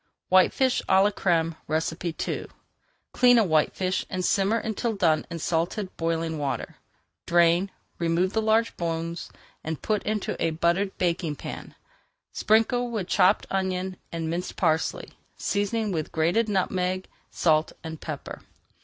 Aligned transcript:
WHITEFISH 0.29 0.81
À 0.89 1.03
LA 1.03 1.11
CRÈME 1.11 2.27
II 2.43 2.47
Clean 3.11 3.37
a 3.37 3.43
whitefish 3.43 4.03
and 4.09 4.25
simmer 4.25 4.57
until 4.57 4.93
done 4.95 5.27
in 5.29 5.37
salted, 5.37 5.95
boiling 5.95 6.39
water. 6.39 6.77
Drain, 7.27 7.69
remove 7.99 8.33
the 8.33 8.41
large 8.41 8.75
bones. 8.77 9.29
Put 9.83 10.01
into 10.01 10.35
a 10.43 10.49
buttered 10.57 10.97
baking 10.97 11.35
pan, 11.35 11.75
sprinkle 12.33 12.89
with 12.89 13.07
chopped 13.09 13.45
onion 13.51 13.95
and 14.11 14.27
minced 14.27 14.55
parsley, 14.55 15.09
seasoning 15.37 15.91
with 15.91 16.11
grated 16.11 16.49
nutmeg, 16.49 17.07
salt, 17.29 17.73
and 17.83 18.01
pepper. 18.01 18.41